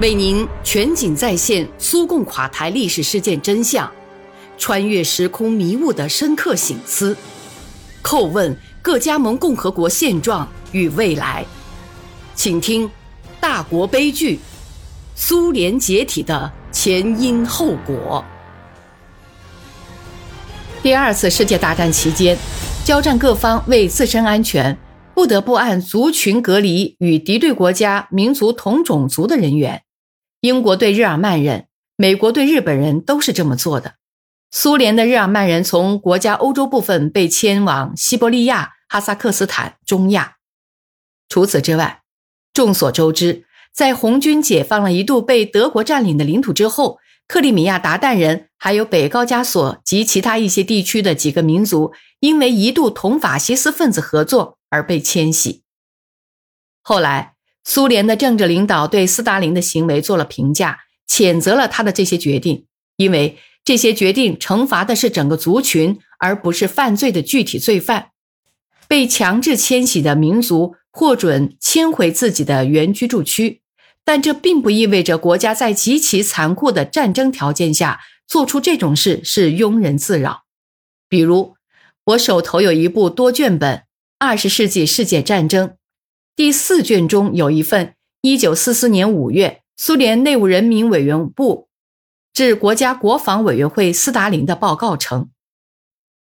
[0.00, 3.88] 为您全景再现苏共垮台历史事件真相，
[4.58, 7.16] 穿越时空迷雾的深刻醒思，
[8.02, 11.46] 叩问各加盟共和国现状与未来。
[12.34, 12.88] 请听
[13.40, 14.40] 《大国悲剧：
[15.14, 18.24] 苏联解体的前因后果》。
[20.82, 22.36] 第二次世界大战期间，
[22.84, 24.76] 交战各方为自身安全，
[25.14, 29.83] 不得不按族群隔离与敌对国家民族同种族的人员。
[30.44, 33.94] 英国对日耳曼人，美国对日本人都是这么做的。
[34.50, 40.36] 苏联的日耳曼人从国家欧洲部分被迁往西伯利亚、哈萨克斯坦、中亚。
[41.30, 42.02] 除此之外，
[42.52, 55.62] 众所周知，在红军解放了一度被德国占领的领土之后，克里米亚鞑靼人还有北高加索及其他一些地区的几个民族，因为一度同法西斯分子合作而被迁徙。
[56.82, 57.33] 后来。
[57.64, 62.66] 苏联的政治领导对斯大林的行为做了评价，谴责了他的这些决定，
[62.96, 68.10] 因为这些决定惩罚的是整个族群，而不是犯罪的具体罪犯。
[68.86, 73.62] 被强制迁徙的民族获准迁回自己的原居住区，
[74.04, 80.42] 但这并不意味着国家在极其残酷的战争条件下做出这种事是庸人自扰。
[81.08, 81.54] 比如，
[82.04, 83.78] 我手头有一部多卷本
[84.18, 85.68] 《二十世纪世界战争》。
[86.36, 91.68] 第四卷中有一份，一九四四年五月，苏联内务人民委员部
[92.32, 95.30] 致国家国防委员会斯大林的报告称，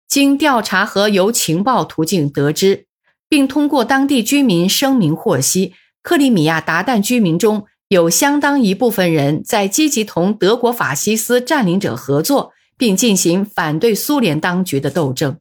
[0.07, 2.85] 经调查和由情报途径得知，
[3.27, 15.39] 并通过当地居民声明获悉，克里米亚达旦居民中有相当一部分人在积极同德国法西斯占领者合作，并进行反对苏联当局的斗争。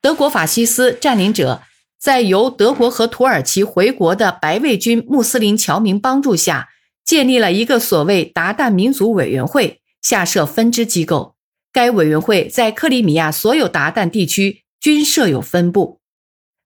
[0.00, 1.62] 德国法西斯占领者。
[2.04, 6.68] 在由德国和土耳其回国的白卫军穆斯林侨民帮助下，
[7.02, 11.36] 建立了一个所谓鞑靼民族委员会，下设分支机构。
[11.72, 16.00] 该委员会在克里米亚所有鞑靼地区均设有分部。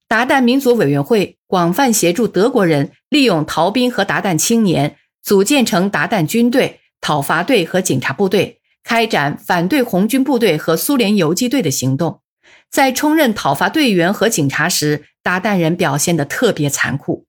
[0.09, 12.23] 鞑靼民族委员会广泛协助德国人利用逃兵和鞑靼青年，组建成鞑靼军队、讨伐队和警察部队，开展反对红军部队和苏联游击队的行动。
[12.71, 17.27] 在充任讨伐队员和警察时，达旦人表现得特别残酷。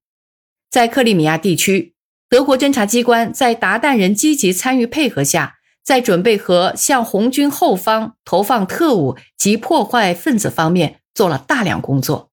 [0.70, 1.94] 在克里米亚地区，
[2.30, 12.30] 德国侦察机关在达旦人积极参与配合下，在准备和向红军后方投放特务及破坏分子方面做了大量工作。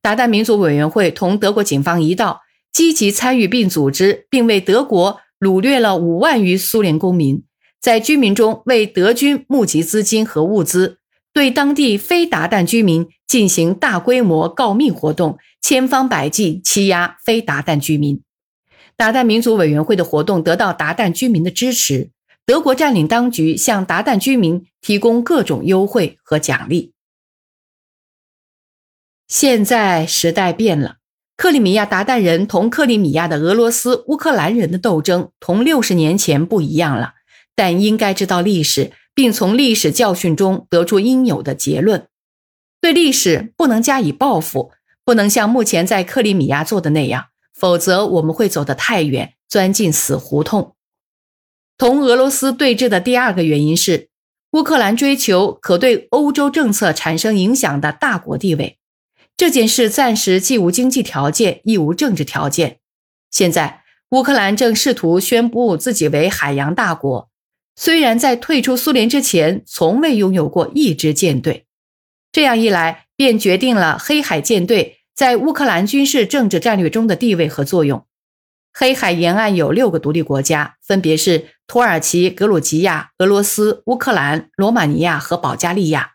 [0.00, 2.42] 达旦民族委员会同德国警方一道，
[2.72, 7.42] 积极参与并组织，并为德国掳掠了五万余苏联公民，
[7.80, 10.98] 在居民中为德军募集资金和物资。
[11.36, 18.22] 对当地非鞑靼居民进行大规模告密活动，千方百计欺压非鞑靼居民。
[18.96, 22.08] 鞑靼民族委员会的活动得到鞑靼居民的支持，
[22.46, 26.94] 德国占领当局向鞑靼居民提供各种优惠和奖励。
[29.28, 30.96] 现在时代变了，
[31.36, 37.12] 克里米亚鞑靼人同克里米亚的俄罗斯、乌克兰人的斗争同六十年前不一样了，
[37.54, 38.92] 但应该知道历史。
[39.16, 42.06] 并从历史教训中得出应有的结论。
[42.82, 44.70] 对历史不能加以报复，
[45.04, 50.76] 不能像目前在克里米亚做的那样，否则我们会走得太远，钻进死胡同。
[51.78, 54.10] 同俄罗斯对峙的第二个原因是，
[54.52, 58.78] 乌克兰追求可对欧洲政策产生影响的大国地位。
[59.36, 62.80] 这件事暂时既无经济条件，亦无政治条件。
[63.30, 67.28] 现在，乌克兰正试图宣布自己为海洋大国。
[67.78, 71.66] 虽然在退出苏联之前，从未拥有过一支舰队，
[72.32, 78.06] 这样一来，便决定了黑海舰队在乌克兰军事政治战略中的地位和作用。
[78.72, 86.12] 黑海沿岸有六个独立国家，分别是土耳其、格鲁吉亚、俄罗斯、乌克兰、罗马尼亚和保加利亚。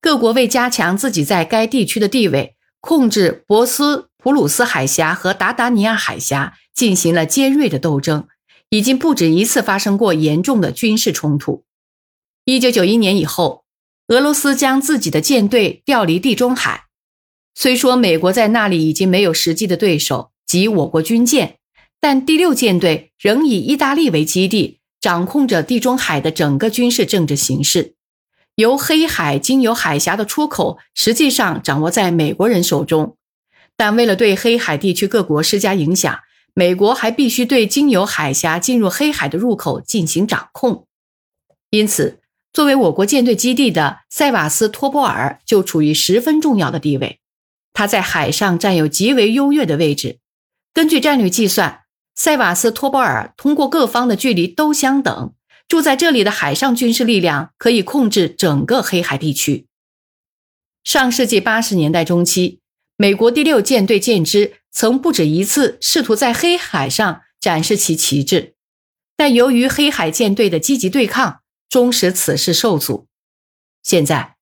[0.00, 8.28] 各国为加强自己在该地区的地位，控制博斯普鲁斯海峡和达达尼亚海峡，进行了尖锐的斗争。
[8.70, 11.64] 已经不止一次发生过严重的军事冲突。
[12.44, 13.64] 一九九一年以后，
[14.08, 16.84] 俄罗斯将自己的舰队调离地中海。
[17.54, 21.58] 虽说美国在那里已经没有实际的对手及我国军舰，
[22.00, 27.94] 但第六舰队仍以意大利为基地，掌控着地中海的整个军事政治形势。
[28.54, 33.16] 由黑海经由海峡的出口，实际上掌握在美国人手中。
[33.76, 36.18] 但为了对黑海地区各国施加影响，
[36.58, 40.88] 美国还必须对经由海峡进入黑海的入口进行掌控，
[41.70, 42.18] 因此，
[42.52, 47.20] 作为我国舰队基地的塞瓦斯托波尔就处于十分重要的地位。
[47.72, 50.18] 它在海上占有极为优越的位置。
[50.74, 51.82] 根据战略计算，
[52.16, 55.32] 塞瓦斯托波尔通过各方的距离都相等，
[55.68, 59.68] 住在这里的海上军事力量可以控制整个黑海地区。
[60.82, 62.58] 上世纪八十年代中期，
[63.00, 68.56] 美国第六舰队舰只曾不止一次试图在黑海上展示其旗帜，
[69.16, 73.06] 但由于黑海舰队的积极对抗，终使此事受阻。
[73.84, 74.34] 现在，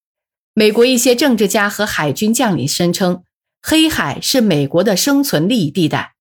[0.55, 3.25] 美国一些政治家和海军将领声称，
[3.61, 6.15] 黑海是美国的生存利益地带。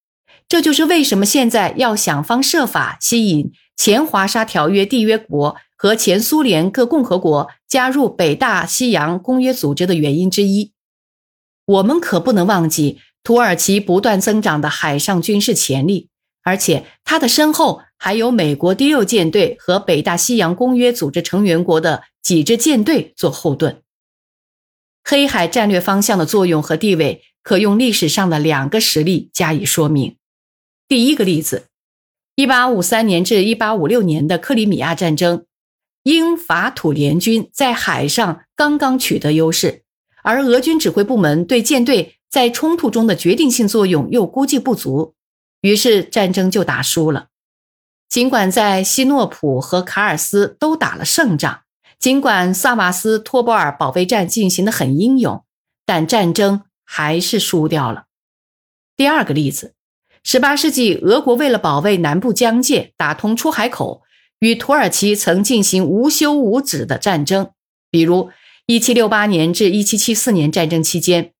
[0.49, 10.73] 这就是为什么现在要想方设法吸引前华沙条约缔约国和前苏联各共和国加入北大西洋公约组织的原因之一。
[11.65, 16.09] 我们可不能忘记土耳其不断增长的海上军事潜力，
[16.43, 23.81] 而且它的身后还有美国第六舰队和北大西洋公约组织成员国的几支舰队做后盾。
[25.03, 30.17] 黑海战略方向的作用和地位，可用历史上的两个实例加以说明。
[30.87, 31.67] 第一个例子，
[32.35, 35.45] 一八五三年至一八五六年的克里米亚战争，
[36.03, 39.84] 英法土联军在海上刚刚取得优势，
[40.25, 45.13] 而俄军指挥部门对舰队在冲突中的决定性作用又估计不足，
[45.61, 47.27] 于是战争就打输了。
[48.09, 51.61] 尽管在西诺普和卡尔斯都打了胜仗，
[51.99, 55.45] 尽管萨瓦斯托波尔保卫战进行的很英勇，
[55.85, 58.05] 但战争还是输掉了。
[58.97, 59.73] 第二个例子。
[60.23, 64.01] 十八世纪，俄国为了保卫南部疆界、打通出海口，
[64.39, 67.51] 与土耳其曾进行无休无止的战争。
[67.91, 68.31] 比如，
[68.67, 71.33] 一七六八年至一七七四年战争期间，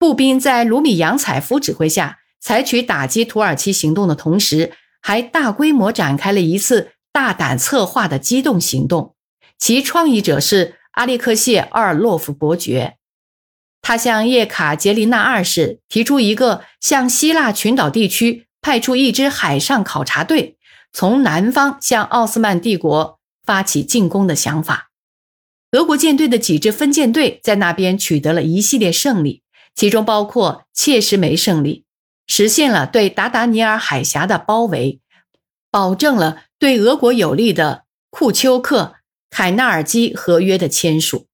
[0.00, 9.14] 步兵在卢米扬采夫指挥下，采取打击土耳其行动的同时，还大规模展开了一次大胆策划的机动行动。
[9.58, 12.96] 其创意者是阿列克谢·奥尔洛夫伯爵。
[13.80, 20.56] 他向叶卡捷琳娜二世提出一个向希腊群岛地区派出一支海上考察队，
[20.92, 24.88] 从南方向奥斯曼帝国发起进攻的想法。
[25.72, 29.42] 俄国舰队的几支分舰队在那边取得了一系列胜利，
[29.74, 31.86] 其中包括切什梅胜利，
[32.26, 35.00] 实现了对达达尼尔海峡的包围，
[35.70, 38.96] 保证了对俄国有利的库丘克
[39.30, 41.26] 凯纳尔基合约的签署。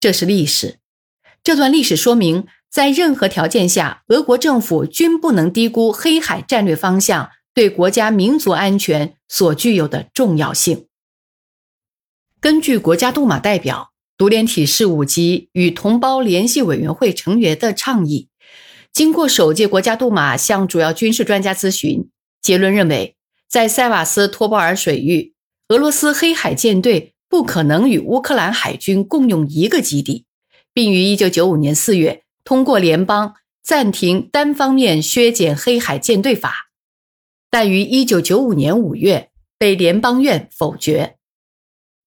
[0.00, 0.78] 这是历史。
[1.42, 10.86] 这段历史说明，在任何条件下，俄国政府均不能低估黑海战略方向对国家民族安全所具有的重要性。
[12.40, 18.28] 根据国家杜马代表、独联体事务及与同胞联系委员会成员的倡议，
[18.94, 22.08] 经过首届国家杜马向主要军事专家咨询，
[22.40, 23.14] 结论认为，
[23.46, 25.34] 在塞瓦斯托波尔水域，
[25.68, 30.24] 俄罗斯黑海舰队不可能与乌克兰海军共用一个基地。
[30.72, 36.70] 并于1995年4月通过联邦暂停单方面削减黑海舰队法，
[37.50, 41.16] 但于1995年5月被联邦院否决。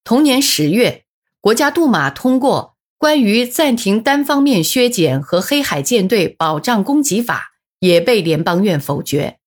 [0.03, 1.05] 同年10月，
[1.39, 9.39] 国家杜马通过关于暂停单方面削减和黑海舰队保障供给法，也被联邦院否决。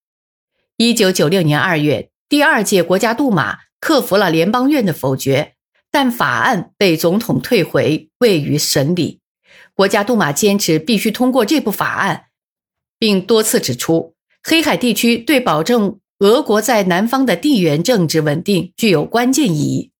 [0.79, 5.53] 1996年2月，第二届国家杜马克服了联邦院的否决。
[5.88, 9.20] 但法案被总统退回，未予审理。
[9.73, 12.25] 国家杜马坚持必须通过这部法案，
[12.99, 19.90] 并多次指出，黑海地区对保证俄国在南方的地缘政治稳定具有关键意义。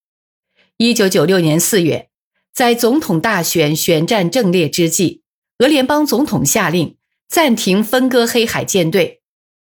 [0.79, 2.11] 一九九六年四月，
[2.53, 5.23] 在总统大选选战正烈之际，
[5.59, 9.23] 俄联邦总统下令暂停分割黑海舰队，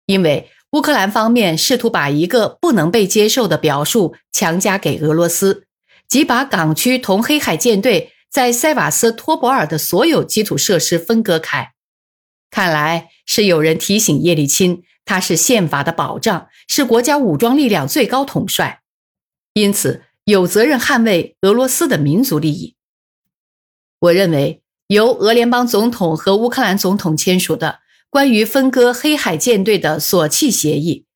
[0.07, 5.65] 因为乌克兰方面试图把一个不能被接受的表述强加给俄罗斯。
[6.07, 11.73] 即把港区同黑海舰队在塞瓦斯托波尔的所有基础设施分割开，
[12.53, 18.83] 看来是有人提醒叶利钦，他是宪法的保障，是国家武装力量最高统帅，
[19.55, 22.77] 因此有责任捍卫俄罗斯的民族利益。
[24.01, 31.07] 我认为，由俄联邦总统和乌克兰总统签署的关于分割黑海舰队的索契协议，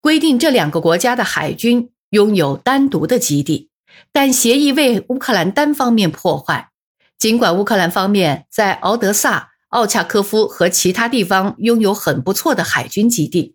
[0.00, 3.70] 规定这两个国家的海军拥有单独的基地。
[4.10, 6.70] 但协议为乌克兰单方面破坏。
[7.18, 13.54] 尽管乌克兰方面在敖德萨、奥恰科夫和其他地方拥有很不错的海军基地，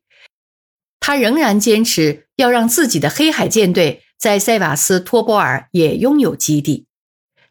[1.07, 6.85] 他仍然坚持要让自己的黑海舰队在塞瓦斯托波尔也拥有基地。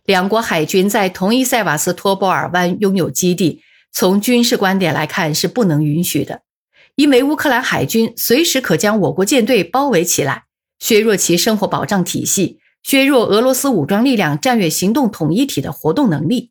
[0.04, 6.42] 两国海军在同一塞瓦斯托波尔湾拥有基地，从军事观点来看是不能允许的，
[6.96, 10.44] 因为乌克兰海军随时可将我国舰队包围起来，
[10.78, 12.60] 削弱其生活保障体系。
[12.82, 16.50] 削弱俄罗斯武装力量战略行动统一体的活动能力。